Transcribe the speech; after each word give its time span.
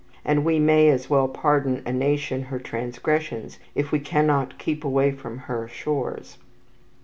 And 0.25 0.43
we 0.43 0.57
may 0.57 0.89
as 0.89 1.11
well 1.11 1.27
pardon 1.27 1.83
a 1.85 1.93
nation 1.93 2.41
her 2.45 2.57
transgressions, 2.57 3.59
if 3.75 3.91
we 3.91 3.99
cannot 3.99 4.57
keep 4.57 4.83
away 4.83 5.11
from 5.11 5.37
her 5.37 5.67
shores. 5.67 6.39